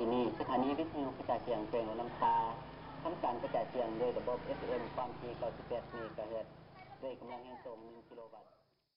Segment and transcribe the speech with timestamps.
[0.00, 2.34] ที่นี่สถานีวิทยุกระจายเสียงเพลงลำพา
[3.02, 6.52] ทั้งการกระจายเสียงด้วยระบบ FM ความถี่91เมกะเฮิรตซ์
[7.02, 8.57] ด้วยกำลังแห่งส่ง1กิโลวัตต์